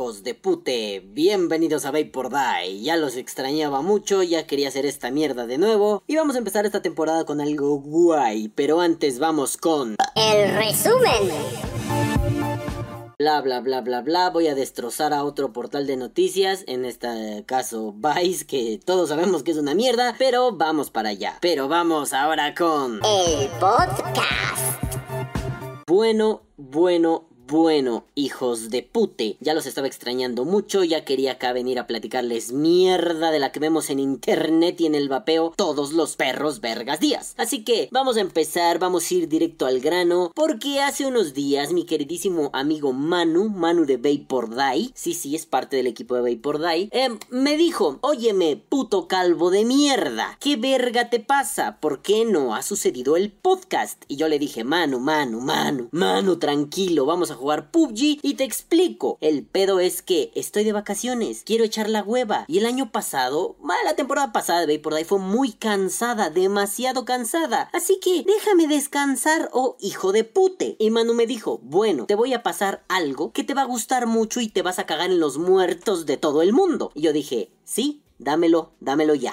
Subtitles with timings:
[0.00, 2.80] hijos de pute, bienvenidos a Vapor Die.
[2.80, 6.02] Ya los extrañaba mucho, ya quería hacer esta mierda de nuevo.
[6.06, 9.96] Y vamos a empezar esta temporada con algo guay, pero antes vamos con...
[10.14, 11.28] El resumen.
[13.18, 17.44] Bla bla bla bla bla, voy a destrozar a otro portal de noticias, en este
[17.44, 21.36] caso Vice, que todos sabemos que es una mierda, pero vamos para allá.
[21.42, 23.00] Pero vamos ahora con...
[23.04, 24.80] El podcast.
[25.86, 31.80] Bueno, bueno, bueno, hijos de pute, ya los estaba extrañando mucho, ya quería acá venir
[31.80, 36.14] a platicarles mierda de la que vemos en internet y en el vapeo todos los
[36.14, 37.34] perros vergas días.
[37.38, 41.72] Así que vamos a empezar, vamos a ir directo al grano, porque hace unos días
[41.72, 46.34] mi queridísimo amigo Manu, Manu de Vapor Die, sí, sí, es parte del equipo de
[46.34, 51.78] Vapor Die, eh, me dijo, óyeme, puto calvo de mierda, ¿qué verga te pasa?
[51.80, 54.04] ¿Por qué no ha sucedido el podcast?
[54.06, 58.44] Y yo le dije, Manu, Manu, Manu, Manu, tranquilo, vamos a jugar PUBG y te
[58.44, 59.18] explico.
[59.20, 62.44] El pedo es que estoy de vacaciones, quiero echar la hueva.
[62.46, 67.70] Y el año pasado, la temporada pasada de Vapor fue muy cansada, demasiado cansada.
[67.72, 70.76] Así que déjame descansar, oh hijo de pute.
[70.78, 74.06] Y Manu me dijo, bueno, te voy a pasar algo que te va a gustar
[74.06, 76.92] mucho y te vas a cagar en los muertos de todo el mundo.
[76.94, 79.32] Y yo dije, sí, dámelo, dámelo ya.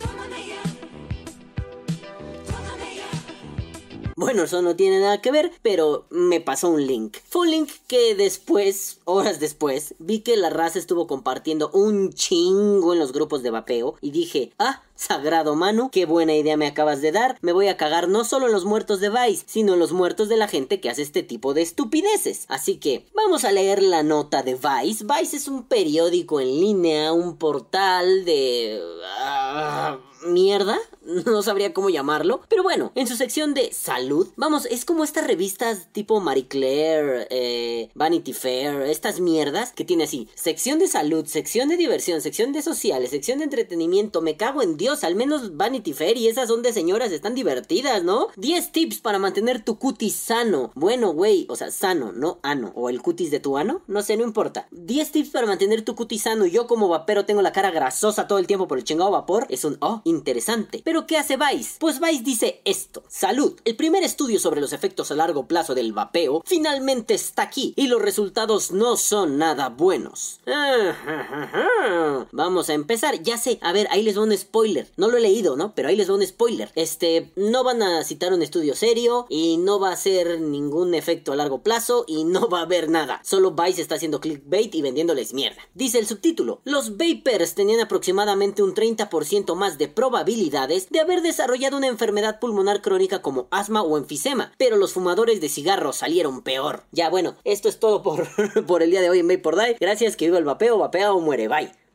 [4.17, 7.17] Bueno, eso no tiene nada que ver, pero me pasó un link.
[7.29, 12.93] Fue un link que después, horas después, vi que la raza estuvo compartiendo un chingo
[12.93, 17.01] en los grupos de vapeo y dije, ah, Sagrado Manu, qué buena idea me acabas
[17.01, 17.37] de dar.
[17.41, 20.27] Me voy a cagar no solo en los muertos de Vice, sino en los muertos
[20.27, 22.45] de la gente que hace este tipo de estupideces.
[22.49, 25.05] Así que vamos a leer la nota de Vice.
[25.05, 28.81] Vice es un periódico en línea, un portal de...
[29.19, 30.77] Ah, mierda,
[31.25, 35.27] no sabría cómo llamarlo, pero bueno, en su sección de salud, vamos, es como estas
[35.27, 41.25] revistas tipo Marie Claire, eh, Vanity Fair, estas mierdas que tiene así, sección de salud,
[41.25, 45.57] sección de diversión, sección de sociales, sección de entretenimiento, me cago en Dios, al menos
[45.57, 48.27] Vanity Fair y esas son de señoras, están divertidas, ¿no?
[48.37, 52.89] 10 tips para mantener tu cutis sano, bueno, güey, o sea, sano, no ano, o
[52.89, 54.67] el cutis de tu ano, no sé, no importa.
[54.71, 58.39] 10 tips para mantener tu cutis sano, yo como vapero tengo la cara grasosa todo
[58.39, 60.81] el tiempo por el chingado vapor, es un, oh, interesante.
[60.85, 61.75] Pero ¿qué hace Vice?
[61.79, 63.03] Pues Vice dice esto.
[63.09, 63.59] Salud.
[63.65, 67.87] El primer estudio sobre los efectos a largo plazo del vapeo finalmente está aquí y
[67.87, 70.39] los resultados no son nada buenos.
[72.31, 73.21] Vamos a empezar.
[73.21, 74.76] Ya sé, a ver, ahí les va un spoiler.
[74.97, 75.73] No lo he leído, ¿no?
[75.75, 76.71] Pero ahí les va un spoiler.
[76.75, 81.31] Este, no van a citar un estudio serio y no va a ser ningún efecto
[81.31, 83.21] a largo plazo y no va a haber nada.
[83.23, 85.61] Solo Vice está haciendo clickbait y vendiéndoles mierda.
[85.73, 86.61] Dice el subtítulo.
[86.63, 92.81] Los vapers tenían aproximadamente un 30% más de probabilidades de haber desarrollado una enfermedad pulmonar
[92.81, 96.83] crónica como asma o enfisema, pero los fumadores de cigarros salieron peor.
[96.91, 98.27] Ya bueno, esto es todo por,
[98.67, 99.77] por el día de hoy en Vapor Die.
[99.79, 101.86] Gracias, que viva el vapeo, vapea o muere, bye.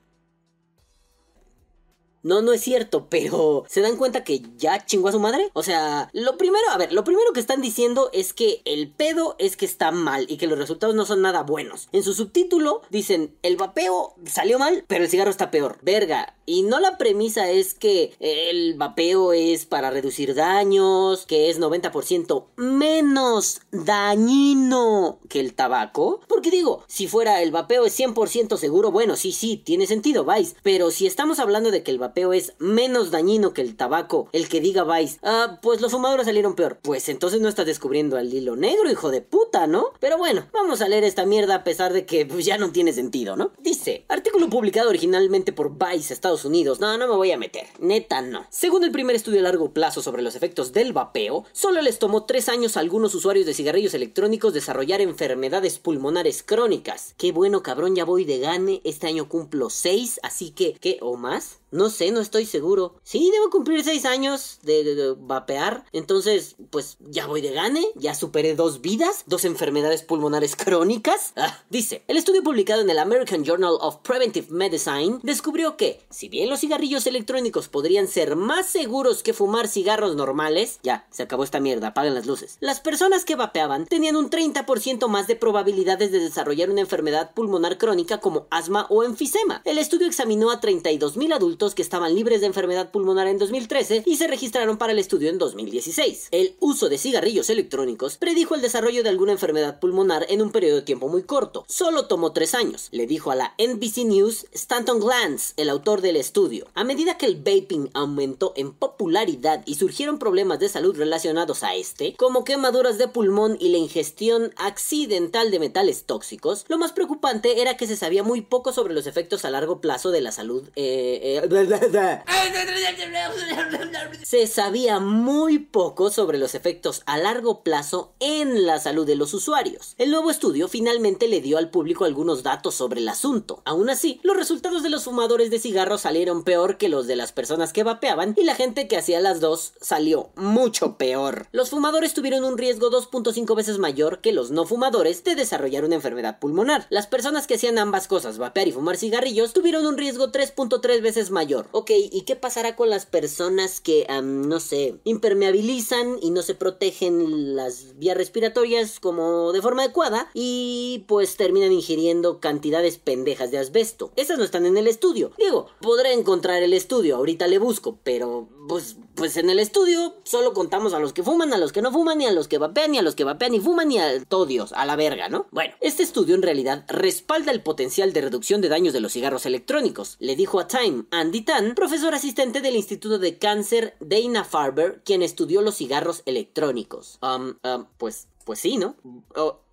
[2.23, 5.51] No, no es cierto, pero ¿se dan cuenta que ya chingó a su madre?
[5.55, 9.35] O sea, lo primero, a ver, lo primero que están diciendo es que el pedo
[9.39, 11.89] es que está mal y que los resultados no son nada buenos.
[11.93, 15.79] En su subtítulo dicen, el vapeo salió mal, pero el cigarro está peor.
[15.83, 16.37] Verga.
[16.45, 22.47] Y no la premisa es que el vapeo es para reducir daños, que es 90%
[22.57, 26.21] menos dañino que el tabaco.
[26.29, 30.57] Porque digo, si fuera el vapeo es 100% seguro, bueno, sí, sí, tiene sentido, vais.
[30.63, 34.49] Pero si estamos hablando de que el vapeo es menos dañino que el tabaco, el
[34.49, 36.79] que diga Vice, ah, pues los fumadores salieron peor.
[36.83, 39.93] Pues entonces no estás descubriendo al hilo negro, hijo de puta, ¿no?
[40.01, 42.93] Pero bueno, vamos a leer esta mierda a pesar de que pues, ya no tiene
[42.93, 43.53] sentido, ¿no?
[43.59, 46.81] Dice, artículo publicado originalmente por Vice Estados Unidos.
[46.81, 47.67] No, no me voy a meter.
[47.81, 48.47] Neta, no.
[48.51, 52.25] Según el primer estudio a largo plazo sobre los efectos del vapeo, solo les tomó
[52.25, 57.15] tres años a algunos usuarios de cigarrillos electrónicos desarrollar enfermedades pulmonares crónicas.
[57.17, 58.81] Qué bueno, cabrón, ya voy de gane.
[58.85, 60.99] Este año cumplo seis, así que, ¿qué?
[61.01, 61.62] ¿O más?
[61.73, 62.95] No sé, no estoy seguro.
[63.03, 65.85] Sí, debo cumplir seis años de, vapear.
[65.93, 67.83] Entonces, pues ya voy de gane.
[67.95, 71.33] Ya superé dos vidas, dos enfermedades pulmonares crónicas.
[71.35, 76.29] Ah, dice, el estudio publicado en el American Journal of Preventive Medicine descubrió que, si
[76.29, 81.43] bien los cigarrillos electrónicos podrían ser más seguros que fumar cigarros normales, ya, se acabó
[81.43, 82.59] esta mierda, apaguen las luces.
[82.61, 87.79] Las personas que vapeaban tenían un 30% más de probabilidades de desarrollar una enfermedad pulmonar
[87.79, 89.63] crónica como asma o enfisema.
[89.65, 94.17] El estudio examinó a 32.000 adultos que estaban libres de enfermedad pulmonar en 2013 y
[94.17, 96.29] se registraron para el estudio en 2016.
[96.33, 100.77] El uso de cigarrillos electrónicos predijo el desarrollo de alguna enfermedad pulmonar en un periodo
[100.77, 101.65] de tiempo muy corto.
[101.69, 106.17] Solo tomó tres años, le dijo a la NBC News Stanton Glantz, el autor del
[106.17, 106.67] estudio.
[106.75, 111.77] A medida que el vaping aumentó en popularidad y surgieron problemas de salud relacionados a
[111.77, 117.61] este, como quemaduras de pulmón y la ingestión accidental de metales tóxicos, lo más preocupante
[117.61, 120.69] era que se sabía muy poco sobre los efectos a largo plazo de la salud.
[120.75, 121.49] Eh, eh,
[124.23, 129.35] se sabía muy poco sobre los efectos a largo plazo en la salud de los
[129.35, 129.95] usuarios.
[129.99, 133.61] El nuevo estudio finalmente le dio al público algunos datos sobre el asunto.
[133.67, 137.33] Aún así, los resultados de los fumadores de cigarros salieron peor que los de las
[137.33, 141.49] personas que vapeaban y la gente que hacía las dos salió mucho peor.
[141.53, 145.97] Los fumadores tuvieron un riesgo 2.5 veces mayor que los no fumadores de desarrollar una
[145.97, 146.87] enfermedad pulmonar.
[146.89, 151.31] Las personas que hacían ambas cosas, vapear y fumar cigarrillos, tuvieron un riesgo 3.3 veces
[151.31, 151.42] mayor.
[151.73, 157.57] Ok, ¿y qué pasará con las personas que, no sé, impermeabilizan y no se protegen
[157.57, 164.13] las vías respiratorias como de forma adecuada y pues terminan ingiriendo cantidades pendejas de asbesto?
[164.17, 165.33] Esas no están en el estudio.
[165.37, 170.53] Digo, podré encontrar el estudio, ahorita le busco, pero pues, pues en el estudio solo
[170.53, 172.93] contamos a los que fuman, a los que no fuman, ni a los que vapean,
[172.93, 175.47] ni a los que vapean y fuman, ni a todos, a la verga, ¿no?
[175.51, 179.47] Bueno, este estudio en realidad respalda el potencial de reducción de daños de los cigarros
[179.47, 185.03] electrónicos, le dijo a Time Andy Tan, profesor asistente del Instituto de Cáncer Dana Farber,
[185.05, 187.19] quien estudió los cigarros electrónicos.
[187.23, 188.97] Um, um, pues, pues sí, ¿no?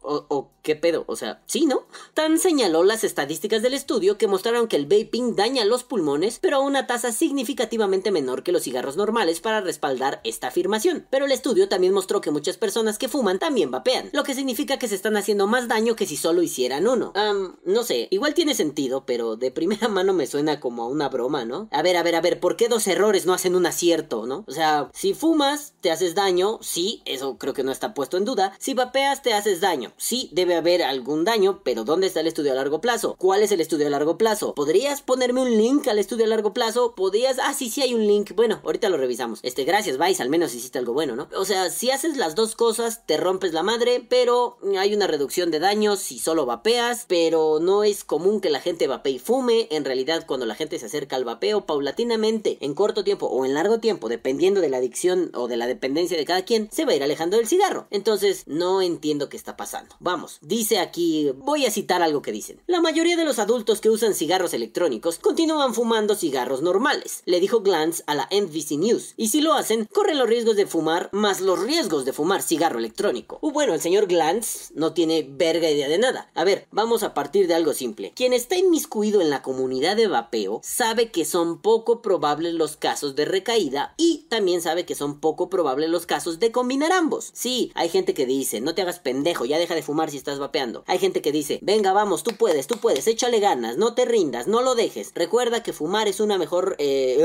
[0.02, 1.84] O, qué pedo, o sea, sí, ¿no?
[2.14, 6.58] Tan señaló las estadísticas del estudio que mostraron que el vaping daña los pulmones, pero
[6.58, 11.08] a una tasa significativamente menor que los cigarros normales para respaldar esta afirmación.
[11.10, 14.78] Pero el estudio también mostró que muchas personas que fuman también vapean, lo que significa
[14.78, 17.14] que se están haciendo más daño que si solo hicieran uno.
[17.16, 21.10] Um, no sé, igual tiene sentido, pero de primera mano me suena como a una
[21.10, 21.68] broma, ¿no?
[21.72, 24.44] A ver, a ver, a ver, ¿por qué dos errores no hacen un acierto, no?
[24.48, 28.26] O sea, si fumas, te haces daño, sí, eso creo que no está puesto en
[28.26, 28.54] duda.
[28.60, 29.94] Si vapeas, te haces daño.
[30.00, 33.16] Sí, debe haber algún daño, pero ¿dónde está el estudio a largo plazo?
[33.20, 34.56] ¿Cuál es el estudio a largo plazo?
[34.56, 36.96] ¿Podrías ponerme un link al estudio a largo plazo?
[36.96, 37.38] ¿Podrías?
[37.38, 38.32] Ah, sí, sí hay un link.
[38.34, 39.40] Bueno, ahorita lo revisamos.
[39.44, 41.28] Este, gracias, Vice, al menos hiciste algo bueno, ¿no?
[41.36, 45.52] O sea, si haces las dos cosas, te rompes la madre, pero hay una reducción
[45.52, 49.68] de daños si solo vapeas, pero no es común que la gente vapee y fume.
[49.70, 53.54] En realidad, cuando la gente se acerca al vapeo paulatinamente, en corto tiempo o en
[53.54, 56.94] largo tiempo, dependiendo de la adicción o de la dependencia de cada quien, se va
[56.94, 57.88] a ir alejando del cigarro.
[57.90, 59.79] Entonces, no entiendo qué está pasando.
[60.00, 62.62] Vamos, dice aquí, voy a citar algo que dicen.
[62.68, 67.62] La mayoría de los adultos que usan cigarros electrónicos continúan fumando cigarros normales, le dijo
[67.62, 69.14] Glantz a la NBC News.
[69.18, 72.80] Y si lo hacen, corren los riesgos de fumar más los riesgos de fumar cigarro
[72.80, 73.40] electrónico.
[73.42, 76.32] Uh, bueno, el señor Glantz no tiene verga idea de nada.
[76.36, 78.14] A ver, vamos a partir de algo simple.
[78.16, 83.16] Quien está inmiscuido en la comunidad de vapeo sabe que son poco probables los casos
[83.16, 87.32] de recaída y también sabe que son poco probables los casos de combinar ambos.
[87.34, 90.40] Sí, hay gente que dice, no te hagas pendejo, ya deja de fumar si estás
[90.40, 90.84] vapeando.
[90.88, 94.48] Hay gente que dice, venga, vamos, tú puedes, tú puedes, échale ganas, no te rindas,
[94.48, 95.12] no lo dejes.
[95.16, 96.76] Recuerda que fumar es una mejor...
[96.80, 97.18] Eh...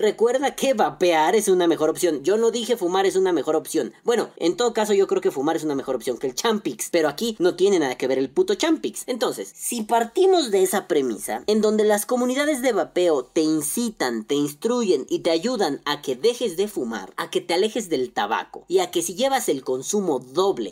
[0.00, 2.22] Recuerda que vapear es una mejor opción.
[2.22, 3.92] Yo no dije fumar es una mejor opción.
[4.04, 6.88] Bueno, en todo caso yo creo que fumar es una mejor opción que el Champix,
[6.90, 9.04] pero aquí no tiene nada que ver el puto Champix.
[9.06, 14.34] Entonces, si partimos de esa premisa, en donde las comunidades de vapeo te incitan, te
[14.34, 18.64] instruyen y te ayudan a que dejes de fumar, a que te alejes del tabaco
[18.68, 20.18] y a que si llevas el consumo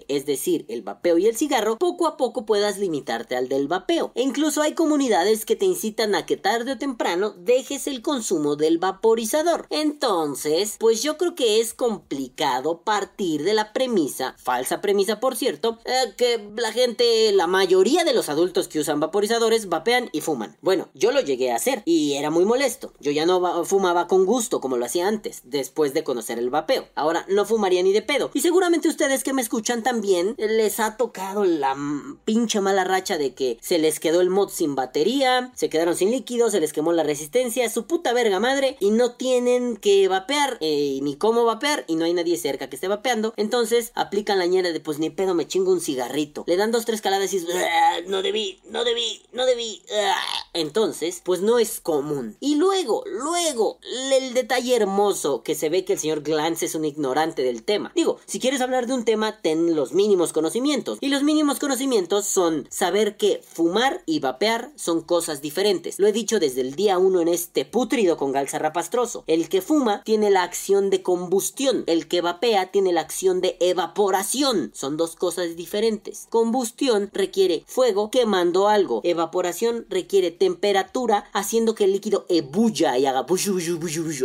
[0.09, 4.13] es decir, el vapeo y el cigarro, poco a poco puedas limitarte al del vapeo.
[4.15, 8.57] E incluso hay comunidades que te incitan a que tarde o temprano dejes el consumo
[8.57, 9.67] del vaporizador.
[9.71, 15.79] Entonces, pues yo creo que es complicado partir de la premisa, falsa premisa por cierto,
[15.85, 20.57] eh, que la gente, la mayoría de los adultos que usan vaporizadores vapean y fuman.
[20.63, 22.93] Bueno, yo lo llegué a hacer y era muy molesto.
[23.01, 26.89] Yo ya no fumaba con gusto como lo hacía antes, después de conocer el vapeo.
[26.95, 28.31] Ahora no fumaría ni de pedo.
[28.35, 31.77] Y seguramente ustedes que me escuchan también, les ha tocado la
[32.25, 36.11] pinche mala racha de que se les quedó el mod sin batería, se quedaron sin
[36.11, 40.59] líquido, se les quemó la resistencia, su puta verga madre, y no tienen que vapear,
[40.61, 43.35] eh, ni cómo vapear, y no hay nadie cerca que esté vapeando.
[43.37, 46.45] Entonces aplican la ñera de pues ni pedo, me chingo un cigarrito.
[46.47, 47.45] Le dan dos, tres caladas y
[48.07, 49.83] no debí, no debí, no debí.
[50.53, 52.37] Entonces, pues no es común.
[52.41, 53.79] Y luego, luego,
[54.13, 57.93] el detalle hermoso que se ve que el señor Glance es un ignorante del tema.
[57.95, 59.41] Digo, si quieres hablar de un tema,
[59.75, 60.99] los mínimos conocimientos.
[61.01, 65.99] Y los mínimos conocimientos son saber que fumar y vapear son cosas diferentes.
[65.99, 69.25] Lo he dicho desde el día 1 en este putrido con galzarrapastroso.
[69.27, 73.57] El que fuma tiene la acción de combustión, el que vapea tiene la acción de
[73.61, 74.71] evaporación.
[74.75, 76.27] Son dos cosas diferentes.
[76.31, 79.01] Combustión requiere fuego quemando algo.
[79.05, 83.27] Evaporación requiere temperatura haciendo que el líquido ebulla y haga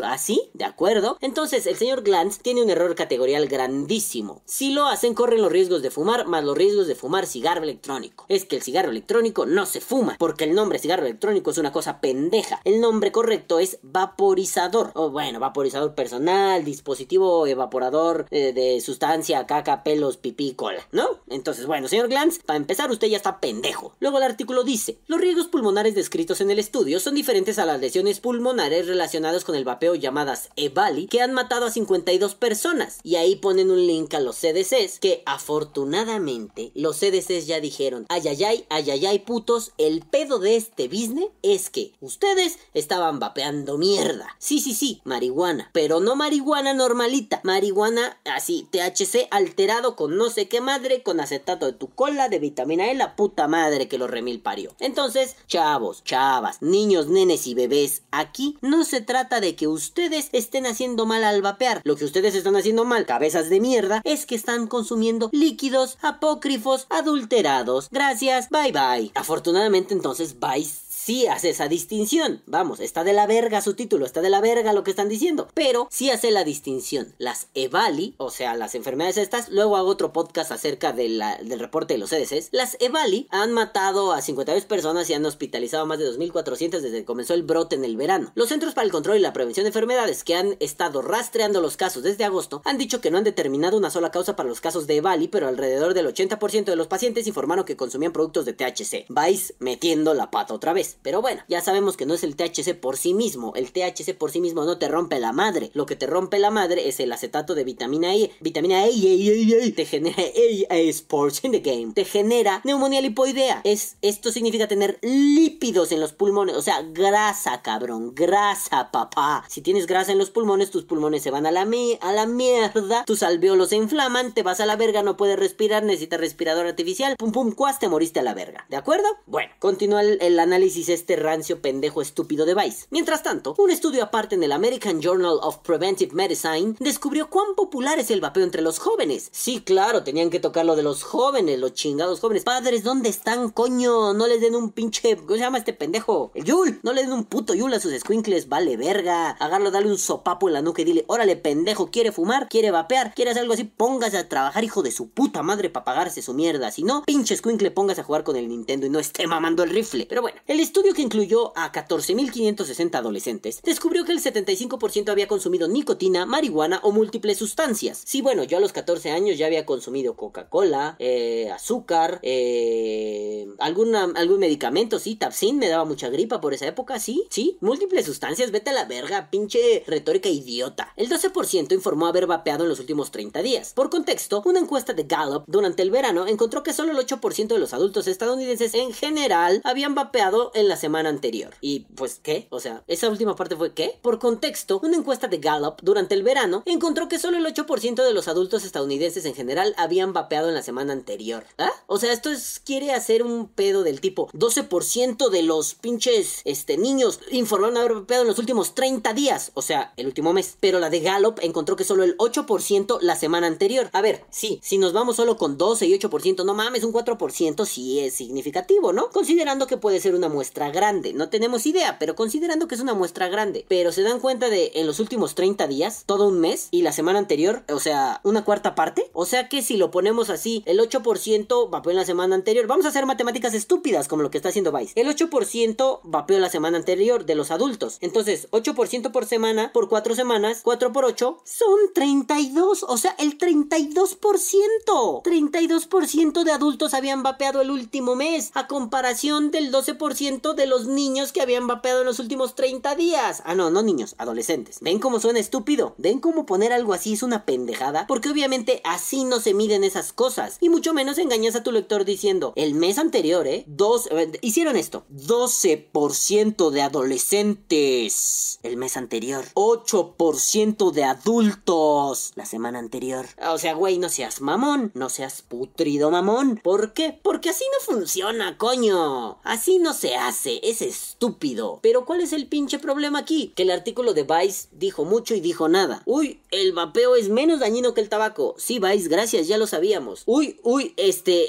[0.04, 1.18] así, ¿de acuerdo?
[1.22, 4.42] Entonces el señor Glantz tiene un error categorial grandísimo.
[4.46, 8.26] Si lo hacen corren los riesgos de fumar más los riesgos de fumar cigarro electrónico.
[8.28, 11.72] Es que el cigarro electrónico no se fuma porque el nombre cigarro electrónico es una
[11.72, 12.60] cosa pendeja.
[12.64, 14.90] El nombre correcto es vaporizador.
[14.96, 21.20] O bueno, vaporizador personal, dispositivo evaporador eh, de sustancia, caca, pelos, pipí, cola, ¿no?
[21.30, 23.94] Entonces, bueno, señor Glantz, para empezar usted ya está pendejo.
[24.00, 27.80] Luego el artículo dice, los riesgos pulmonares descritos en el estudio son diferentes a las
[27.80, 32.98] lesiones pulmonares relacionadas con el vapeo llamadas EVALI que han matado a 52 personas.
[33.04, 38.28] Y ahí ponen un link a los CDCs que afortunadamente los CDCs ya dijeron, ay
[38.28, 43.20] ay ay, ay ay ay putos, el pedo de este business es que ustedes estaban
[43.20, 44.36] vapeando mierda.
[44.40, 50.48] Sí, sí, sí, marihuana, pero no marihuana normalita, marihuana así, THC alterado con no sé
[50.48, 54.08] qué madre, con acetato de tu cola, de vitamina E, la puta madre que lo
[54.08, 54.76] remil parió.
[54.80, 60.66] Entonces, chavos, chavas, niños, nenes y bebés, aquí no se trata de que ustedes estén
[60.66, 61.82] haciendo mal al vapear.
[61.84, 65.01] Lo que ustedes están haciendo mal, cabezas de mierda, es que están consumiendo
[65.32, 67.90] líquidos apócrifos adulterados.
[67.92, 69.12] Gracias, bye bye.
[69.16, 72.44] Afortunadamente entonces vais sí hace esa distinción.
[72.46, 75.48] Vamos, está de la verga su título, está de la verga lo que están diciendo.
[75.54, 77.16] Pero sí hace la distinción.
[77.18, 81.24] Las EVALI, o sea, las enfermedades estas, luego hago otro podcast acerca del
[81.60, 82.50] reporte de los CDCs.
[82.52, 87.00] Las EVALI han matado a 52 personas y han hospitalizado a más de 2.400 desde
[87.00, 88.32] que comenzó el brote en el verano.
[88.36, 91.78] Los Centros para el Control y la Prevención de Enfermedades que han estado rastreando los
[91.78, 94.86] casos desde agosto han dicho que no han determinado una sola causa para los casos
[94.86, 99.06] de EVALI, pero alrededor del 80% de los pacientes informaron que consumían productos de THC.
[99.10, 100.91] Vais metiendo la pata otra vez.
[101.02, 103.54] Pero bueno, ya sabemos que no es el THC por sí mismo.
[103.56, 105.72] El THC por sí mismo no te rompe la madre.
[105.74, 108.32] Lo que te rompe la madre es el acetato de vitamina E.
[108.40, 111.94] Vitamina E, te genera e, Sports in the Game.
[111.94, 113.62] Te genera neumonía lipoidea.
[113.64, 116.56] Es, esto significa tener lípidos en los pulmones.
[116.56, 118.14] O sea, grasa, cabrón.
[118.16, 119.44] Grasa, papá.
[119.48, 123.06] Si tienes grasa en los pulmones, tus pulmones se van a la, a la mierda.
[123.06, 124.34] Tus alveolos se inflaman.
[124.34, 125.04] Te vas a la verga.
[125.04, 125.84] No puedes respirar.
[125.84, 127.16] Necesitas respirador artificial.
[127.18, 128.66] Pum, pum, cuas, te moriste a la verga.
[128.70, 129.08] ¿De acuerdo?
[129.26, 132.88] Bueno, continúa el análisis este rancio pendejo estúpido de Vice.
[132.90, 138.00] Mientras tanto, un estudio aparte en el American Journal of Preventive Medicine descubrió cuán popular
[138.00, 139.30] es el vapeo entre los jóvenes.
[139.32, 142.44] Sí, claro, tenían que tocar lo de los jóvenes, los chingados jóvenes.
[142.44, 144.14] Padres, ¿dónde están, coño?
[144.14, 145.16] No les den un pinche.
[145.18, 146.32] ¿Cómo se llama este pendejo?
[146.34, 146.80] El Yul.
[146.84, 149.32] No le den un puto Yul a sus squinkles, vale verga.
[149.32, 153.14] Agarlo, dale un sopapo en la nuca y dile, órale, pendejo, quiere fumar, quiere vapear,
[153.14, 156.34] quiere hacer algo así, póngase a trabajar, hijo de su puta madre, para pagarse su
[156.34, 156.72] mierda.
[156.72, 159.70] Si no, pinche squinkle, póngase a jugar con el Nintendo y no esté mamando el
[159.70, 160.06] rifle.
[160.08, 165.68] Pero bueno, el estudio que incluyó a 14.560 adolescentes descubrió que el 75% había consumido
[165.68, 168.02] nicotina, marihuana o múltiples sustancias.
[168.06, 174.14] Sí, bueno, yo a los 14 años ya había consumido Coca-Cola, eh, azúcar, eh, alguna,
[174.16, 178.52] algún medicamento, sí, Tapsin me daba mucha gripa por esa época, sí, sí, múltiples sustancias,
[178.52, 180.94] vete a la verga, pinche retórica idiota.
[180.96, 183.74] El 12% informó haber vapeado en los últimos 30 días.
[183.74, 187.60] Por contexto, una encuesta de Gallup durante el verano encontró que solo el 8% de
[187.60, 191.54] los adultos estadounidenses en general habían vapeado en la semana anterior.
[191.62, 192.48] Y pues, ¿qué?
[192.50, 194.00] O sea, esa última parte fue ¿qué?
[194.02, 198.14] Por contexto, una encuesta de Gallup durante el verano encontró que solo el 8% de
[198.14, 201.46] los adultos estadounidenses en general habían vapeado en la semana anterior.
[201.58, 201.72] ¿Ah?
[201.88, 206.78] O sea, esto es, quiere hacer un pedo del tipo 12% de los pinches este,
[206.78, 209.52] niños informaron haber vapeado en los últimos 30 días.
[209.54, 210.58] O sea, el último mes.
[210.60, 213.90] Pero la de Gallup encontró que solo el 8% la semana anterior.
[213.94, 217.66] A ver, sí, si nos vamos solo con 12 y 8%, no mames, un 4%
[217.66, 219.10] sí es significativo, ¿no?
[219.10, 222.94] Considerando que puede ser una muestra grande no tenemos idea, pero considerando que es una
[222.94, 223.66] muestra grande.
[223.68, 226.92] Pero se dan cuenta de en los últimos 30 días, todo un mes, y la
[226.92, 229.10] semana anterior, o sea, una cuarta parte.
[229.14, 232.68] O sea que si lo ponemos así, el 8% vapeó en la semana anterior.
[232.68, 235.00] Vamos a hacer matemáticas estúpidas como lo que está haciendo Vice.
[235.00, 237.98] El 8% vapeó la semana anterior de los adultos.
[238.02, 242.84] Entonces, 8% por semana, por 4 semanas, 4 por 8, son 32.
[242.84, 245.24] O sea, el 32%.
[245.24, 250.88] 32% de adultos habían vapeado el último mes, a comparación del 12% 60% de los
[250.88, 253.42] niños que habían vapeado en los últimos 30 días.
[253.46, 254.80] Ah, no, no niños, adolescentes.
[254.82, 255.96] ¿Ven cómo suena estúpido?
[255.98, 258.08] ¿Ven cómo poner algo así es una pendejada?
[258.08, 260.58] Porque obviamente así no se miden esas cosas.
[260.60, 263.64] Y mucho menos engañas a tu lector diciendo, el mes anterior, ¿eh?
[263.68, 265.06] Dos, eh, hicieron esto.
[265.12, 268.60] 12% de adolescentes.
[268.64, 269.46] El mes anterior.
[269.54, 272.32] 8% de adultos.
[272.36, 273.28] La semana anterior.
[273.50, 274.92] O sea, güey, no seas mamón.
[274.94, 276.60] No seas putrido mamón.
[276.64, 277.18] ¿Por qué?
[277.22, 279.40] Porque así no funciona, coño.
[279.44, 280.31] Así no se hace.
[280.32, 281.80] Es estúpido.
[281.82, 283.52] Pero ¿cuál es el pinche problema aquí?
[283.56, 286.04] Que el artículo de Vice dijo mucho y dijo nada.
[286.06, 288.56] Uy, el vapeo es menos dañino que el tabaco.
[288.58, 290.24] Sí, Vice, gracias, ya lo sabíamos.
[290.26, 291.48] Uy, uy, este,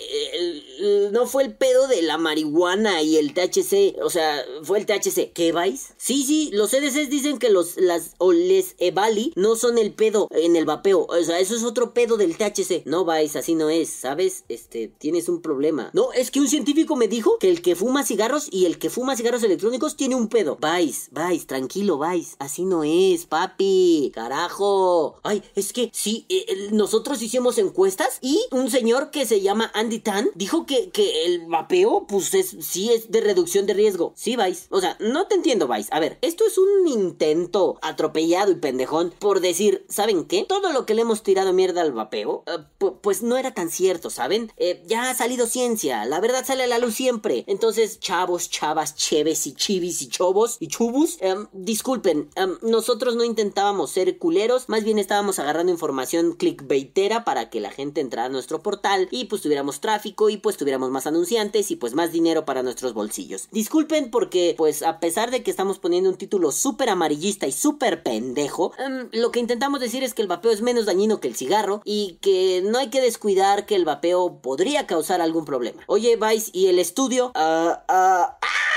[1.13, 5.33] no fue el pedo de la marihuana y el THC, o sea, fue el THC.
[5.33, 5.93] ¿Qué Vice?
[5.97, 10.29] Sí, sí, los CDCs dicen que los, las, o les Evali no son el pedo
[10.33, 11.07] en el vapeo.
[11.09, 12.85] O sea, eso es otro pedo del THC.
[12.85, 14.45] No, Vice, así no es, ¿sabes?
[14.49, 15.91] Este, tienes un problema.
[15.93, 18.91] No, es que un científico me dijo que el que fuma cigarros y el que
[18.91, 20.59] fuma cigarros electrónicos tiene un pedo.
[20.61, 22.37] Vice, Vice, tranquilo, Vice.
[22.39, 24.13] Así no es, papi.
[24.15, 25.19] Carajo.
[25.23, 30.01] Ay, es que sí, eh, nosotros hicimos encuestas y un señor que se llama Andy
[30.01, 34.13] Tan dijo que, que el vapeo, pues es, sí es de reducción de riesgo.
[34.17, 34.67] Sí, Vice.
[34.71, 35.89] O sea, no te entiendo, Vice.
[35.93, 40.45] A ver, esto es un intento atropellado y pendejón por decir, ¿saben qué?
[40.49, 44.11] Todo lo que le hemos tirado mierda al vapeo, eh, pues no era tan cierto,
[44.11, 44.53] ¿saben?
[44.57, 47.45] Eh, ya ha salido ciencia, la verdad sale a la luz siempre.
[47.47, 53.25] Entonces, chavos, chavas, cheves y chivis y chobos y chubus, em, disculpen, em, nosotros no
[53.25, 58.29] intentábamos ser culeros, más bien estábamos agarrando información clickbaitera para que la gente entrara a
[58.29, 62.45] nuestro portal y pues tuviéramos tráfico y pues tuviéramos más anunciantes y pues más dinero
[62.45, 63.49] para nuestros bolsillos.
[63.51, 68.03] Disculpen porque pues a pesar de que estamos poniendo un título súper amarillista y súper
[68.03, 71.37] pendejo, em, lo que intentamos decir es que el vapeo es menos dañino que el
[71.37, 75.83] cigarro y que no hay que descuidar que el vapeo podría causar algún problema.
[75.87, 77.33] Oye, Vice, ¿y el estudio?
[77.35, 78.39] Ah, ah.
[78.43, 78.72] ah!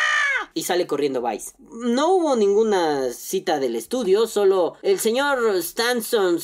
[0.56, 1.52] Y sale corriendo Vice.
[1.60, 6.38] No hubo ninguna cita del estudio, solo el señor Stanton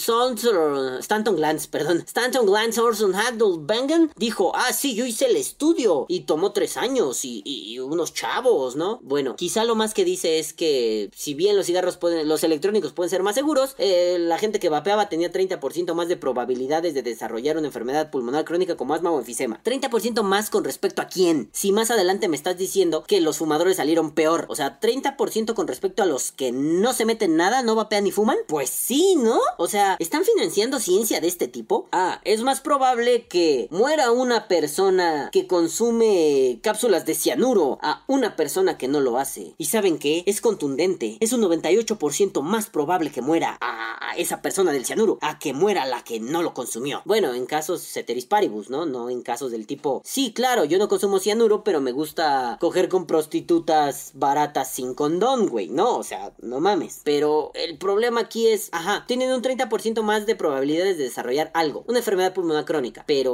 [1.00, 6.06] Stanton Glantz, perdón, Stanton Glantz Orson Hadl Bengen dijo, ah, sí, yo hice el estudio
[6.10, 9.00] y tomó tres años y, unos chavos, ¿no?
[9.02, 12.92] Bueno, quizá lo más que dice es que si bien los cigarros pueden, los electrónicos
[12.92, 17.02] pueden ser más seguros, eh, la gente que vapeaba tenía 30% más de probabilidades de
[17.02, 19.62] desarrollar una enfermedad pulmonar crónica como asma o enfisema.
[19.64, 21.50] 30% más con respecto a quién.
[21.54, 24.48] Si más adelante me estás diciendo que los fumadores salieron peor.
[24.50, 28.12] O sea, 30% con respecto a los que no se meten nada, no vapean ni
[28.12, 28.38] fuman.
[28.48, 29.40] Pues sí, ¿no?
[29.60, 31.88] O sea, ¿están financiando ciencia de este tipo?
[31.92, 38.36] Ah, es más probable que muera una persona que consume cápsulas de cianuro a una
[38.36, 39.54] persona que no lo hace.
[39.60, 40.24] ¿Y saben qué?
[40.26, 41.18] Es contundente.
[41.20, 45.86] Es un 98% más probable que muera a esa persona del cianuro a que muera
[45.86, 47.02] la que no lo consumió.
[47.06, 48.86] Bueno, en casos ceteris paribus, ¿no?
[48.86, 52.90] No en casos del tipo, sí, claro, yo no consumo cianuro, pero me gusta coger
[52.90, 55.70] con prostitutas baratas sin condón, güey.
[55.70, 57.02] No, o sea, no mames.
[57.04, 61.84] Pero el problema aquí es, ajá, tienen un 30% más de probabilidades de desarrollar algo,
[61.88, 63.04] una enfermedad pulmonar crónica.
[63.08, 63.34] Pero,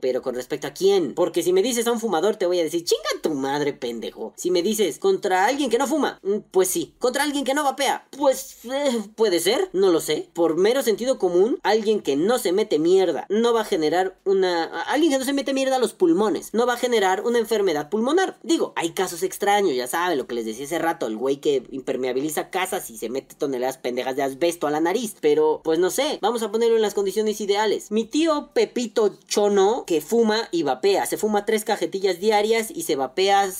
[0.00, 1.14] pero con respecto a quién?
[1.14, 4.32] Porque si me dices a un fumador, te voy a decir, chinga tu madre, pendejo.
[4.36, 6.94] Si me dices contra alguien que no fuma, mm, pues sí.
[6.98, 10.28] Contra alguien que no vapea, pues eh, puede ser, no lo sé.
[10.32, 14.64] Por mero sentido común, alguien que no se mete mierda no va a generar una.
[14.82, 17.88] Alguien que no se mete mierda a los pulmones no va a generar una enfermedad
[17.90, 18.38] pulmonar.
[18.42, 21.64] Digo, hay casos extraños, ya sabe lo que les decía hace rato, el güey que
[21.70, 25.14] impermeabiliza casas y se mete toneladas pendejas de asbesto a la nariz.
[25.20, 27.90] Pero, pues no sé, vamos a ponerlo en las condiciones ideales.
[27.90, 32.96] Mi tío Pepito Chono, que fuma y vapea, se fuma tres cajetillas diarias y se
[32.96, 33.50] vapea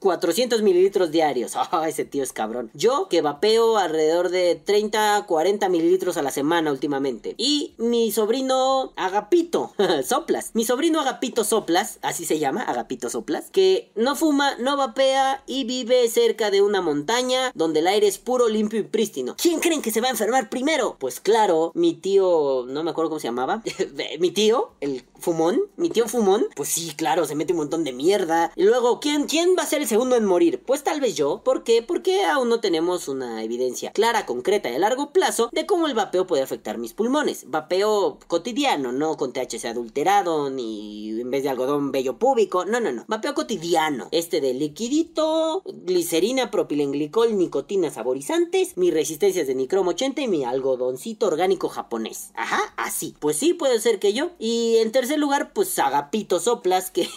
[0.00, 1.54] 400 mililitros diarios.
[1.56, 2.70] Oh, ese tío es cabrón.
[2.74, 7.34] Yo que vapeo alrededor de 30, 40 mililitros a la semana últimamente.
[7.38, 9.72] Y mi sobrino Agapito
[10.04, 10.50] Soplas.
[10.54, 15.64] Mi sobrino Agapito Soplas, así se llama, Agapito Soplas, que no fuma, no vapea y
[15.64, 19.36] vive cerca de una montaña donde el aire es puro, limpio y prístino.
[19.40, 20.96] ¿Quién creen que se va a enfermar primero?
[20.98, 23.62] Pues claro, mi tío, no me acuerdo cómo se llamaba.
[24.20, 27.92] mi tío, el fumón, mi tío fumón, pues sí, claro, se mete un montón de
[27.92, 28.52] mierda.
[28.56, 30.64] Y luego, ¿quién, quién va a ser el segundo en morir?
[30.66, 31.42] Pues tal vez yo.
[31.44, 31.80] ¿Por qué?
[31.80, 35.94] Porque aún no tenemos una evidencia clara, concreta y a largo plazo de cómo el
[35.94, 37.44] vapeo puede afectar mis pulmones.
[37.48, 42.64] Vapeo cotidiano, no con THC adulterado, ni en vez de algodón bello púbico.
[42.64, 43.04] No, no, no.
[43.06, 44.08] Vapeo cotidiano.
[44.10, 51.28] Este de liquidito, glicerina, propilenglicol, nicotina saborizantes, mis resistencias de nicromo 80 y mi algodoncito
[51.28, 52.32] orgánico japonés.
[52.34, 53.14] Ajá, así.
[53.20, 54.30] Pues sí, puede ser que yo.
[54.40, 57.08] Y en tercer lugar, pues Agapito Soplas, que,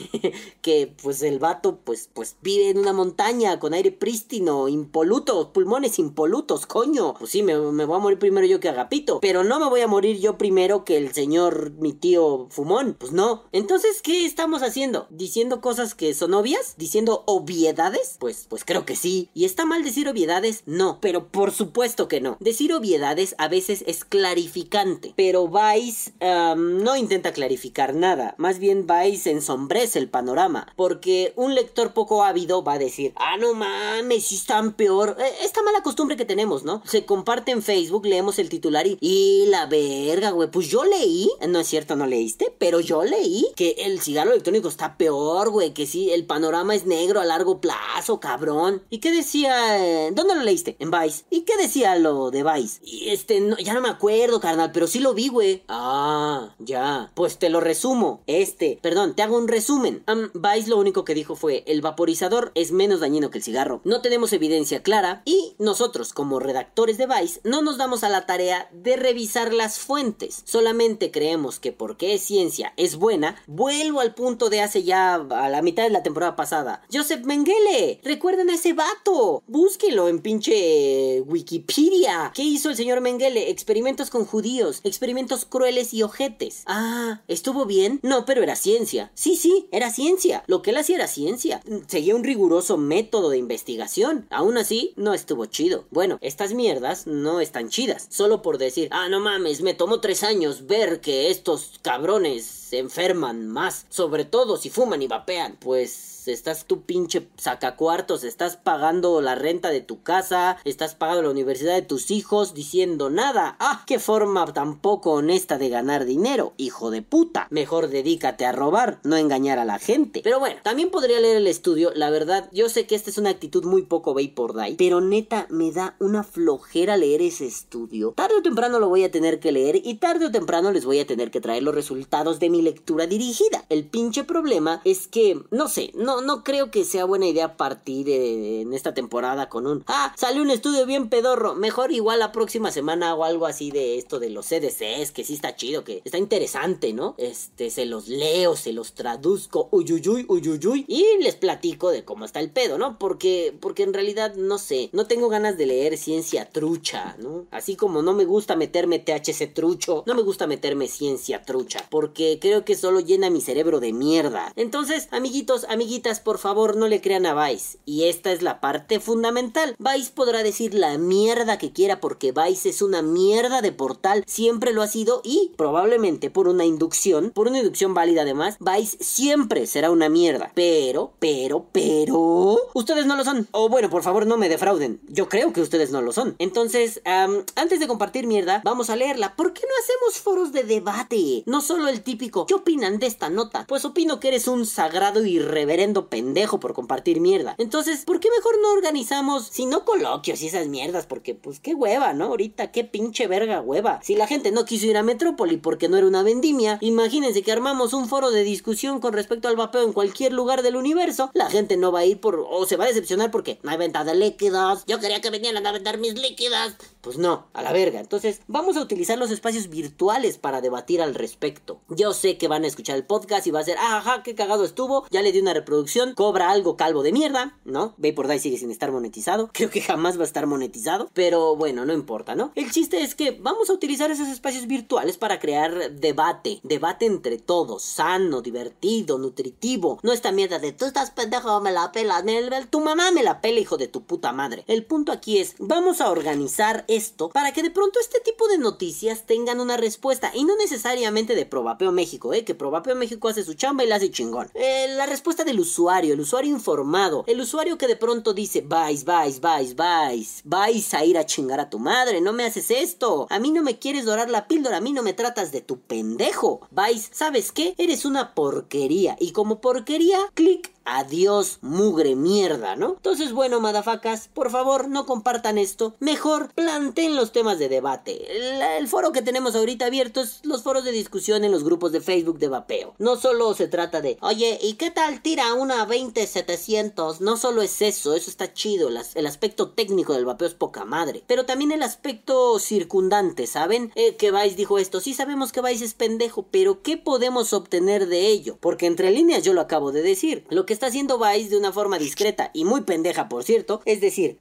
[0.62, 6.00] que pues el vato, pues, pues vive en una montaña con aire prístino, impoluto, pulmones
[6.00, 7.14] impolutos, coño.
[7.14, 9.20] Pues sí, me, me voy a morir primero yo que Agapito.
[9.20, 12.96] Pero no me voy a morir yo primero que el señor, mi tío Fumón.
[13.00, 13.44] Pues no.
[13.52, 15.08] Entonces, ¿qué estamos haciendo?
[15.10, 16.76] ¿Diciendo cosas que son obvias?
[16.78, 18.18] ¿Diciendo obviedades?
[18.20, 19.30] Pues, pues creo que sí.
[19.34, 20.64] ¿Y está mal decir obviedades?
[20.66, 21.00] No.
[21.02, 22.38] Pero por supuesto que no.
[22.40, 25.14] Decir obviedades a veces es clarificante.
[25.16, 28.36] Pero Vice um, no intenta clarificar nada.
[28.38, 30.74] Más bien Vice ensombrece el panorama.
[30.76, 35.16] Porque un lector poco ávido va a decir, ah, no mames, si están peor.
[35.20, 36.82] Eh, esta mala costumbre que tenemos, ¿no?
[36.86, 40.50] Se comparte en Facebook, leemos el titular y, y la verga, güey.
[40.52, 44.68] Pues yo leí, no es cierto, no leíste, pero yo leí que el cigarro electrónico
[44.68, 45.74] está peor, güey.
[45.74, 48.84] Que sí, el panorama es negro a largo plazo, cabrón.
[48.90, 49.78] ¿Y qué decía?
[49.80, 50.76] Eh, ¿Dónde lo leíste?
[50.80, 51.26] En Vice.
[51.30, 52.82] ¿Y qué decía lo de Vice?
[52.84, 55.64] Y este, no, ya no me acuerdo, carnal, pero sí lo vi, güey.
[55.68, 57.12] Ah, ya.
[57.16, 58.22] Pues te lo resumo.
[58.28, 60.04] Este, perdón, te hago un resumen.
[60.34, 63.82] Vice lo único que dijo fue: el vaporizador es menos dañino que el cigarro.
[63.84, 68.26] No tenemos evidencia clara y nosotros, como redactores de Vice, no nos damos a la
[68.26, 70.42] tarea de revisar las fuentes.
[70.46, 73.36] Solamente creemos que porque es ciencia es buena.
[73.48, 76.82] Vuelvo al punto de hace ya a la mitad de la temporada pasada.
[76.92, 78.00] Joseph Mengele.
[78.04, 79.44] ¿Recuerdan a ese vato?
[79.48, 82.32] Búsquelo en pinche Wikipedia.
[82.34, 83.50] ¿Qué hizo el señor Mengele?
[83.50, 84.82] Experimentos con judíos.
[84.84, 86.64] Experimentos crueles y ojetes.
[86.66, 88.00] Ah, ¿estuvo bien?
[88.04, 89.12] No, pero era ciencia.
[89.14, 90.44] Sí, sí, era ciencia.
[90.48, 91.62] Lo que él hacía era ciencia.
[91.88, 94.28] Seguía un riguroso método de investigación.
[94.30, 95.86] Aún así, no estuvo chido.
[95.90, 98.06] Bueno, estas mierdas no están chidas.
[98.10, 102.78] Solo por decir, ah, no mames, me tomó tres años ver que estos cabrones se
[102.78, 103.88] enferman más.
[103.90, 105.58] Sobre todo si fuman y vapean.
[105.60, 111.32] Pues estás tu pinche sacacuartos, estás pagando la renta de tu casa, estás pagando la
[111.32, 113.56] universidad de tus hijos diciendo nada.
[113.60, 117.48] Ah, qué forma tan poco honesta de ganar dinero, hijo de puta.
[117.50, 120.22] Mejor dedícate a robar, no engañar a la gente.
[120.24, 123.32] Pero bueno, también podría leer el estudio, la verdad, yo sé que esta es una
[123.32, 128.14] actitud muy poco por day, pero neta me da una flojera leer ese estudio.
[128.16, 131.00] Tarde o temprano lo voy a tener que leer y tarde o temprano les voy
[131.00, 133.66] a tener que traer los resultados de mi lectura dirigida.
[133.70, 138.10] El pinche problema es que, no sé, no no, creo que sea buena idea partir
[138.10, 139.84] en esta temporada con un.
[139.88, 141.56] Ah, salió un estudio bien pedorro.
[141.56, 145.34] Mejor igual la próxima semana hago algo así de esto de los CDCs, que sí
[145.34, 147.16] está chido, que está interesante, ¿no?
[147.18, 152.40] Este, se los leo, se los traduzco, uyuyuy, uyuyuy, y les platico de cómo está
[152.40, 152.98] el pedo, ¿no?
[152.98, 157.46] Porque, porque en realidad, no sé, no tengo ganas de leer ciencia trucha, ¿no?
[157.52, 162.40] Así como no me gusta meterme THC trucho, no me gusta meterme ciencia trucha, porque
[162.50, 164.52] creo que solo llena mi cerebro de mierda.
[164.56, 167.78] Entonces, amiguitos, amiguitas, por favor, no le crean a Vice.
[167.86, 169.76] Y esta es la parte fundamental.
[169.78, 174.74] Vice podrá decir la mierda que quiera porque Vice es una mierda de portal, siempre
[174.74, 179.68] lo ha sido y probablemente por una inducción, por una inducción válida además, Vice siempre
[179.68, 180.52] será una mierda.
[180.56, 182.58] Pero, pero, pero...
[182.74, 183.48] Ustedes no lo son.
[183.52, 185.02] O bueno, por favor no me defrauden.
[185.08, 186.36] Yo creo que ustedes no lo son.
[186.40, 189.36] Entonces, antes de compartir mierda, vamos a leerla.
[189.36, 191.44] ¿Por qué no hacemos foros de debate?
[191.46, 193.66] No solo el típico, ¿qué opinan de esta nota?
[193.68, 197.56] Pues opino que eres un sagrado y reverendo pendejo por compartir mierda.
[197.58, 201.06] Entonces, ¿por qué mejor no organizamos, si no coloquios y esas mierdas?
[201.06, 202.26] Porque, pues, qué hueva, ¿no?
[202.26, 204.00] Ahorita, qué pinche verga hueva.
[204.04, 207.52] Si la gente no quiso ir a Metrópoli porque no era una vendimia, imagínense que
[207.52, 211.32] armamos un foro de discusión con respecto al vapeo en cualquier lugar del universo.
[211.34, 213.78] La gente no va a ir por, o se va a decepcionar porque no hay
[213.78, 214.84] venta de líquidos.
[214.88, 216.76] Yo quería que vinieran a vender mis líquidos.
[217.02, 218.00] Pues no, a la verga.
[218.00, 221.80] Entonces, vamos a utilizar los espacios virtuales para debatir al respecto.
[221.90, 224.66] Yo sé que van a escuchar el podcast y va a ser, ajá, qué cagado
[224.66, 225.06] estuvo.
[225.10, 227.96] Ya le di una reproducción cobra algo calvo de mierda, ¿no?
[228.16, 229.50] por Die sigue sin estar monetizado.
[229.54, 231.10] Creo que jamás va a estar monetizado.
[231.14, 232.52] Pero bueno, no importa, ¿no?
[232.56, 236.60] El chiste es que vamos a utilizar esos espacios virtuales para crear debate.
[236.64, 237.84] Debate entre todos.
[237.84, 240.00] Sano, divertido, nutritivo.
[240.04, 242.24] No esta mierda de tú estás pendejo, me la pela.
[242.70, 244.64] Tu mamá me la pela, hijo de tu puta madre.
[244.68, 248.58] El punto aquí es, vamos a organizar esto para que de pronto este tipo de
[248.58, 250.32] noticias tengan una respuesta.
[250.34, 252.44] Y no necesariamente de Probapeo México, ¿eh?
[252.44, 254.50] Que Probapeo México hace su chamba y la hace chingón.
[254.54, 259.06] Eh, la respuesta del usuario, el usuario informado, el usuario que de pronto dice, vais,
[259.06, 263.28] vais, vais, vais, vais a ir a chingar a tu madre, no me haces esto,
[263.30, 265.80] a mí no me quieres dorar la píldora, a mí no me tratas de tu
[265.80, 267.76] pendejo, vais, ¿sabes qué?
[267.78, 272.94] Eres una porquería y como porquería, clic Adiós, mugre mierda, ¿no?
[272.96, 275.96] Entonces, bueno, madafacas, por favor, no compartan esto.
[276.00, 278.78] Mejor planteen los temas de debate.
[278.78, 282.02] El, foro que tenemos ahorita abierto es los foros de discusión en los grupos de
[282.02, 282.96] Facebook de vapeo.
[282.98, 287.22] No solo se trata de, oye, ¿y qué tal tira una 20700?
[287.22, 288.90] No solo es eso, eso está chido.
[288.90, 291.24] el aspecto técnico del vapeo es poca madre.
[291.28, 293.92] Pero también el aspecto circundante, ¿saben?
[293.94, 295.02] Eh, que Vice dijo esto.
[295.02, 298.58] Sí sabemos que Vice es pendejo, pero ¿qué podemos obtener de ello?
[298.60, 300.46] Porque entre líneas yo lo acabo de decir.
[300.50, 303.82] Lo que está haciendo Vice de una forma discreta y muy pendeja, por cierto.
[303.84, 304.40] Es decir,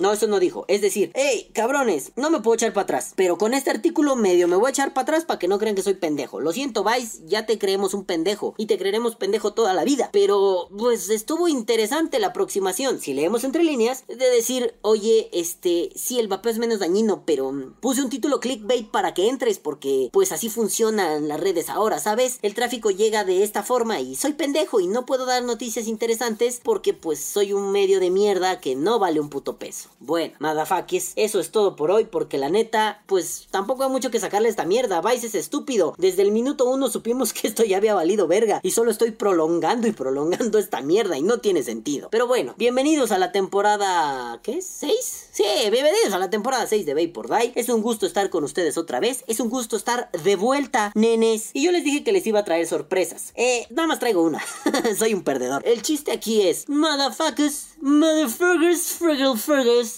[0.00, 0.64] no, eso no dijo.
[0.68, 3.12] Es decir, hey, cabrones, no me puedo echar para atrás.
[3.16, 5.76] Pero con este artículo medio me voy a echar para atrás para que no crean
[5.76, 6.40] que soy pendejo.
[6.40, 8.54] Lo siento, Vice, ya te creemos un pendejo.
[8.56, 10.10] Y te creeremos pendejo toda la vida.
[10.12, 13.00] Pero, pues estuvo interesante la aproximación.
[13.00, 17.52] Si leemos entre líneas, de decir, oye, este, sí, el vapeo es menos dañino, pero
[17.80, 22.38] puse un título clickbait para que entres porque, pues así funcionan las redes ahora, ¿sabes?
[22.42, 26.60] El tráfico llega de esta forma y soy pendejo y no puedo dar noticias interesantes
[26.62, 29.89] porque, pues, soy un medio de mierda que no vale un puto peso.
[29.98, 34.20] Bueno, madafakis, eso es todo por hoy porque la neta, pues tampoco hay mucho que
[34.20, 35.00] sacarle esta mierda.
[35.00, 35.94] Vice es estúpido.
[35.98, 39.86] Desde el minuto uno supimos que esto ya había valido verga y solo estoy prolongando
[39.86, 42.08] y prolongando esta mierda y no tiene sentido.
[42.10, 44.40] Pero bueno, bienvenidos a la temporada...
[44.42, 44.82] ¿qué es?
[44.82, 44.88] ¿6?
[45.32, 47.52] Sí, bienvenidos a la temporada 6 de Vapor Die.
[47.54, 49.24] Es un gusto estar con ustedes otra vez.
[49.26, 51.50] Es un gusto estar de vuelta, nenes.
[51.52, 53.32] Y yo les dije que les iba a traer sorpresas.
[53.34, 54.42] Eh, nada más traigo una.
[54.98, 55.62] Soy un perdedor.
[55.66, 56.68] El chiste aquí es...
[56.68, 59.36] Motherfuckers, motherfuckers, friggle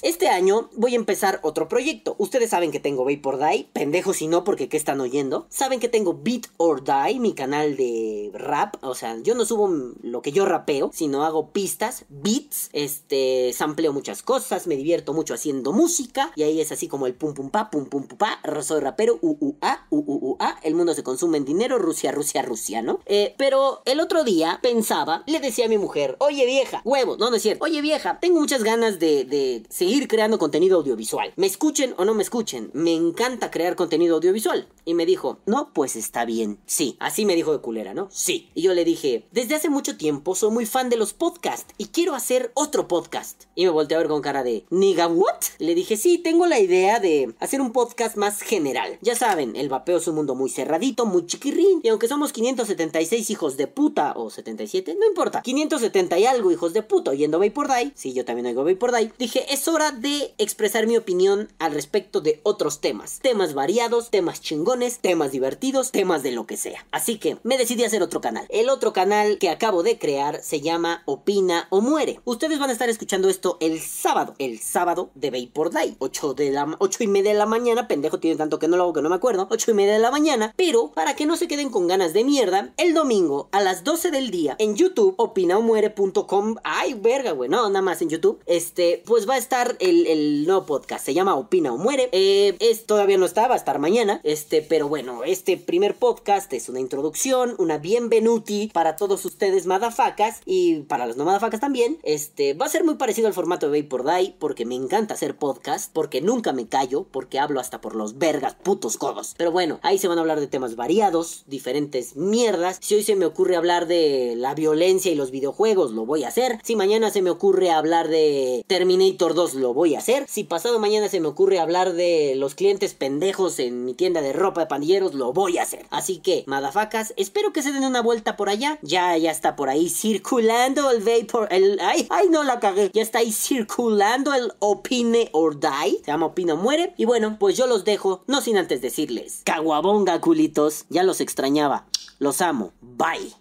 [0.03, 2.15] Este año voy a empezar otro proyecto.
[2.19, 3.69] Ustedes saben que tengo Vapor Die.
[3.73, 5.47] Pendejos si no, porque ¿qué están oyendo?
[5.49, 8.77] Saben que tengo Beat or Die, mi canal de rap.
[8.83, 9.69] O sea, yo no subo
[10.03, 12.69] lo que yo rapeo, sino hago pistas, beats.
[12.73, 16.33] Este, sampleo muchas cosas, me divierto mucho haciendo música.
[16.37, 18.41] Y ahí es así como el pum pum pa, pum pum pa.
[18.63, 20.59] Soy rapero, u u a, u u u a.
[20.63, 23.01] El mundo se consume en dinero, Rusia, Rusia, Rusia, ¿no?
[23.07, 27.31] Eh, pero el otro día pensaba, le decía a mi mujer, oye vieja, huevo, no,
[27.31, 27.65] no es cierto.
[27.65, 31.33] Oye vieja, tengo muchas ganas de seguir creando contenido audiovisual.
[31.37, 34.69] Me escuchen o no me escuchen, me encanta crear contenido audiovisual.
[34.85, 36.59] Y me dijo, no, pues está bien.
[36.67, 38.09] Sí, así me dijo de culera, ¿no?
[38.11, 38.51] Sí.
[38.55, 41.87] Y yo le dije, desde hace mucho tiempo soy muy fan de los podcasts y
[41.87, 43.45] quiero hacer otro podcast.
[43.55, 45.41] Y me volteé a ver con cara de, ¿Niga what?
[45.59, 48.99] Le dije, sí, tengo la idea de hacer un podcast más general.
[49.03, 51.81] Ya saben, el vapeo es un mundo muy cerradito, muy chiquirrín.
[51.83, 56.73] Y aunque somos 576 hijos de puta, o 77, no importa, 570 y algo hijos
[56.73, 60.35] de puta oyendo Vapor Die, sí, yo también oigo Vapor Die, dije, es hora de
[60.39, 63.19] expresar mi opinión al respecto de otros temas.
[63.21, 66.87] Temas variados, temas chingones, temas divertidos, temas de lo que sea.
[66.91, 68.47] Así que me decidí a hacer otro canal.
[68.49, 72.21] El otro canal que acabo de crear se llama Opina o Muere.
[72.25, 76.51] Ustedes van a estar escuchando esto el sábado, el sábado de Vapor Die, 8 de
[76.51, 79.03] la 8 y media de la mañana, pendejo tiene tanto que no lo hago que
[79.03, 81.71] no me acuerdo, 8 y media de la mañana, pero para que no se queden
[81.71, 86.95] con ganas de mierda, el domingo a las 12 del día en YouTube, opinaomuere.com, ay
[86.95, 90.65] verga, güey, no, nada más en YouTube, este, pues va a estar el, el nuevo
[90.67, 94.21] podcast, se llama Opina o Muere, eh, es, todavía no está, va a estar mañana,
[94.23, 100.41] este, pero bueno, este primer podcast es una introducción, una bienvenuti para todos ustedes madafacas
[100.47, 103.83] y para las no madafacas también, este, va a ser muy parecido al formato de
[103.83, 107.97] Vapor Die, porque me encanta hacer podcast, porque nunca me callo, porque hablo hasta por
[107.97, 112.15] los vergas putos codos, pero bueno, ahí se van a hablar de temas variados, diferentes
[112.17, 116.23] mierdas, si hoy se me ocurre hablar de la violencia y los videojuegos, lo voy
[116.23, 120.27] a hacer, si mañana se me ocurre hablar de Terminator 2, lo voy a hacer,
[120.29, 124.33] si pasado mañana se me ocurre hablar de los clientes pendejos en mi tienda de
[124.33, 125.87] ropa de pandilleros, lo voy a hacer.
[125.91, 128.79] Así que, madafacas, espero que se den una vuelta por allá.
[128.83, 131.79] Ya, ya está por ahí circulando el vapor, el...
[131.81, 132.91] Ay, ay, no la cagué.
[132.93, 135.99] Ya está ahí circulando el Opine or Die.
[136.05, 136.95] Se llama Opine o Muere.
[136.97, 140.87] Y bueno, pues yo los dejo, no sin antes decirles, caguabonga, culitos.
[140.89, 141.87] Ya los extrañaba.
[142.19, 142.73] Los amo.
[142.81, 143.33] Bye.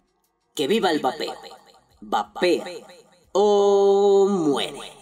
[0.55, 1.33] Que viva el vapeo.
[2.01, 2.65] Vapea.
[3.33, 5.00] O muere.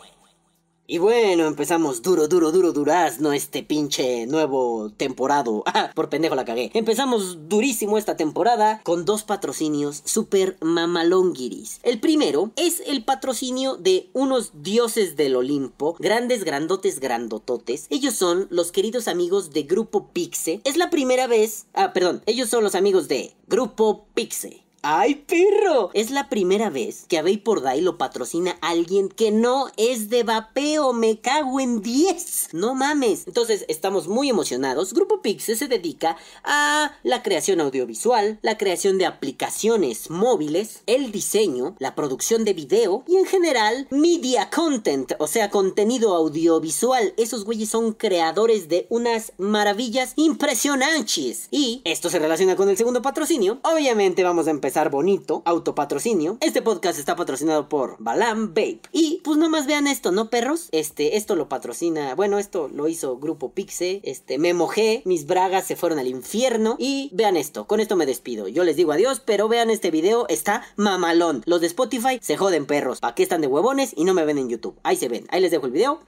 [0.91, 5.63] Y bueno, empezamos duro, duro, duro, durazno este pinche nuevo temporado.
[5.71, 6.71] Ah, por pendejo la cagué.
[6.73, 11.79] Empezamos durísimo esta temporada con dos patrocinios super mamalonguiris.
[11.83, 17.85] El primero es el patrocinio de unos dioses del Olimpo, grandes, grandotes, grandototes.
[17.91, 20.59] Ellos son los queridos amigos de Grupo Pixe.
[20.63, 21.67] Es la primera vez...
[21.75, 24.63] Ah, perdón, ellos son los amigos de Grupo Pixe.
[24.81, 25.91] ¡Ay, perro!
[25.93, 30.23] Es la primera vez que a Vapor Die lo patrocina alguien que no es de
[30.23, 30.93] vapeo.
[30.93, 32.53] Me cago en 10.
[32.53, 33.27] No mames.
[33.27, 34.93] Entonces, estamos muy emocionados.
[34.93, 36.15] Grupo Pixel se dedica
[36.45, 43.03] a la creación audiovisual, la creación de aplicaciones móviles, el diseño, la producción de video
[43.05, 47.13] y en general media content, o sea, contenido audiovisual.
[47.17, 51.49] Esos güeyes son creadores de unas maravillas impresionantes.
[51.51, 53.59] Y esto se relaciona con el segundo patrocinio.
[53.63, 56.37] Obviamente vamos a empezar bonito, autopatrocinio.
[56.41, 58.81] Este podcast está patrocinado por Balam Vape.
[58.91, 60.69] Y pues nomás vean esto, ¿no, perros?
[60.71, 63.99] Este, esto lo patrocina, bueno, esto lo hizo Grupo Pixe.
[64.03, 66.75] Este, me mojé, mis bragas se fueron al infierno.
[66.77, 68.47] Y vean esto, con esto me despido.
[68.47, 71.41] Yo les digo adiós, pero vean este video, está mamalón.
[71.47, 72.99] Los de Spotify se joden perros.
[72.99, 74.77] ¿Para qué están de huevones y no me ven en YouTube?
[74.83, 75.25] Ahí se ven.
[75.31, 75.99] Ahí les dejo el video.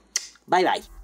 [0.46, 1.01] Bye bye.